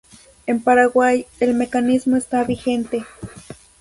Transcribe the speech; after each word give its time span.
En 0.47 0.59
Paraguay, 0.63 1.27
el 1.39 1.53
mecanismo 1.53 2.17
está 2.17 2.43
vigente. 2.43 3.05